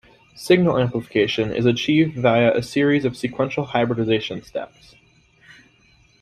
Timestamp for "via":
2.17-2.59